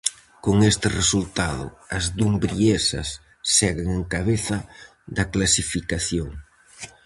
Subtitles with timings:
[0.45, 1.65] Con este resultado
[1.97, 3.09] as dumbriesas
[3.57, 4.57] seguen en cabeza
[5.17, 6.29] da clasificación.